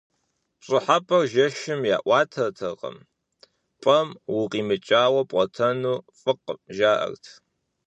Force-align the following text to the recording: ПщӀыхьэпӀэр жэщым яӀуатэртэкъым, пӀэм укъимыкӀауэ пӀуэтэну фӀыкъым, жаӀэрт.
ПщӀыхьэпӀэр 0.59 1.23
жэщым 1.31 1.81
яӀуатэртэкъым, 1.95 2.97
пӀэм 3.81 4.09
укъимыкӀауэ 4.37 5.21
пӀуэтэну 5.29 6.03
фӀыкъым, 6.19 6.59
жаӀэрт. 6.75 7.23